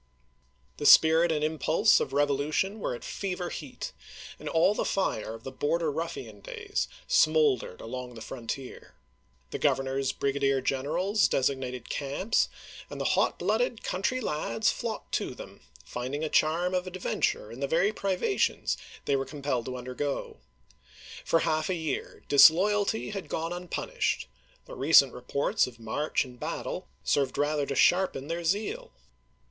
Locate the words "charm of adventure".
16.29-17.51